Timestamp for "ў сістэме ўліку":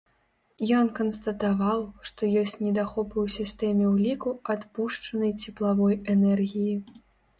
3.25-4.29